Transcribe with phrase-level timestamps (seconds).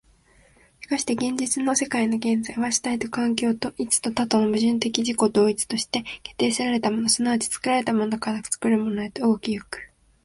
[0.79, 9.77] しかして現実の世界の現在は、主体と環境と、一と多との矛盾的自己同一として、決定せられたもの即ち作られたものから、作るものへと動き行く。